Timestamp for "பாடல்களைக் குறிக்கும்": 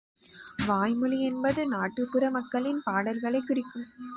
2.83-3.87